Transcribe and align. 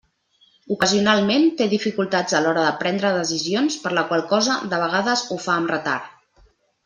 Ocasionalment 0.75 1.43
té 1.59 1.67
dificultats 1.73 2.37
a 2.39 2.41
l'hora 2.45 2.63
de 2.69 2.71
prendre 2.79 3.11
decisions, 3.19 3.77
per 3.85 3.93
la 3.99 4.05
qual 4.13 4.25
cosa, 4.33 4.57
de 4.73 4.81
vegades 4.87 5.25
ho 5.29 5.39
fa 5.45 5.61
amb 5.61 5.75
retard. 5.75 6.11